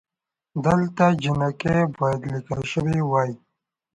[0.65, 3.31] دلته جینکۍ بايد ليکل شوې وئ